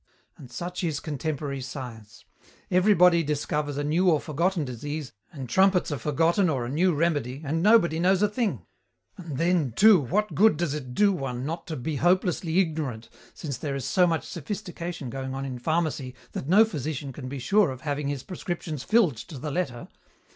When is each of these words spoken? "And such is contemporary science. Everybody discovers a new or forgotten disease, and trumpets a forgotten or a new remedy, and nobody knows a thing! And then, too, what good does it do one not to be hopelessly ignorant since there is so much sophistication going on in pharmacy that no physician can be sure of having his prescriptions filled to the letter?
"And 0.35 0.49
such 0.49 0.83
is 0.83 0.99
contemporary 0.99 1.61
science. 1.61 2.25
Everybody 2.71 3.21
discovers 3.21 3.77
a 3.77 3.83
new 3.83 4.09
or 4.09 4.19
forgotten 4.19 4.65
disease, 4.65 5.11
and 5.31 5.47
trumpets 5.47 5.91
a 5.91 5.99
forgotten 5.99 6.49
or 6.49 6.65
a 6.65 6.69
new 6.69 6.95
remedy, 6.95 7.43
and 7.45 7.61
nobody 7.61 7.99
knows 7.99 8.23
a 8.23 8.27
thing! 8.27 8.65
And 9.15 9.37
then, 9.37 9.73
too, 9.73 9.99
what 9.99 10.33
good 10.33 10.57
does 10.57 10.73
it 10.73 10.95
do 10.95 11.13
one 11.13 11.45
not 11.45 11.67
to 11.67 11.75
be 11.75 11.97
hopelessly 11.97 12.57
ignorant 12.57 13.09
since 13.35 13.59
there 13.59 13.75
is 13.75 13.85
so 13.85 14.07
much 14.07 14.25
sophistication 14.25 15.11
going 15.11 15.35
on 15.35 15.45
in 15.45 15.59
pharmacy 15.59 16.15
that 16.31 16.47
no 16.49 16.65
physician 16.65 17.13
can 17.13 17.29
be 17.29 17.37
sure 17.37 17.69
of 17.69 17.81
having 17.81 18.07
his 18.07 18.23
prescriptions 18.23 18.81
filled 18.83 19.17
to 19.17 19.37
the 19.37 19.51
letter? 19.51 19.87